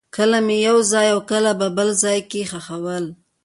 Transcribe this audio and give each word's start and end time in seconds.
کله 0.15 0.39
به 0.41 0.45
مې 0.45 0.57
یو 0.67 0.77
ځای 0.91 1.07
او 1.13 1.19
کله 1.31 1.51
بل 1.77 1.89
ځای 2.03 2.19
کې 2.29 2.41
خښول. 2.51 3.05